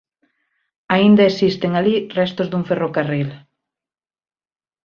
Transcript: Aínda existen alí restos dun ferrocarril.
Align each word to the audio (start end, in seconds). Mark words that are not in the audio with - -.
Aínda 0.95 1.23
existen 1.29 1.71
alí 1.79 1.95
restos 2.19 2.47
dun 2.49 2.63
ferrocarril. 2.69 3.29